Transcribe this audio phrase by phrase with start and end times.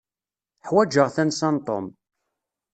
[0.67, 1.85] Ḥwaǧeɣ tansa n Tom.